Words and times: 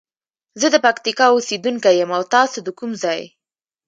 زه 0.59 0.67
د 0.73 0.75
پکتیکا 0.85 1.25
اوسیدونکی 1.31 1.93
یم 1.99 2.11
او 2.17 2.23
تاسو 2.35 2.57
د 2.63 2.69
کوم 2.77 2.91
ځاي؟ 3.03 3.21